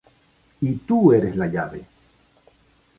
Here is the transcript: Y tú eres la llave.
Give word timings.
Y 0.61 0.73
tú 0.77 1.13
eres 1.13 1.35
la 1.35 1.45
llave. 1.45 1.85